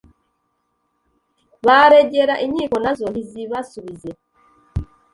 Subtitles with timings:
[1.65, 4.09] baregera inkiko nazo ntizibasubize